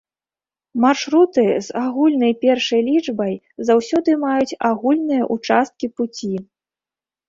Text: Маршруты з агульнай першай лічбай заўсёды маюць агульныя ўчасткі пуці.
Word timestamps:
Маршруты 0.85 1.43
з 1.65 1.75
агульнай 1.83 2.33
першай 2.47 2.81
лічбай 2.89 3.33
заўсёды 3.71 4.19
маюць 4.27 4.57
агульныя 4.75 5.33
ўчасткі 5.39 5.97
пуці. 5.97 6.37